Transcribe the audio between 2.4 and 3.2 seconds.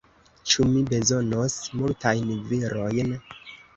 virojn?